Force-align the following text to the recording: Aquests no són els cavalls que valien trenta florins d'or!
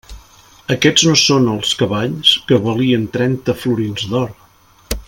Aquests 0.75 1.03
no 1.09 1.13
són 1.23 1.45
els 1.55 1.75
cavalls 1.83 2.33
que 2.49 2.61
valien 2.65 3.07
trenta 3.19 3.57
florins 3.63 4.09
d'or! 4.15 4.35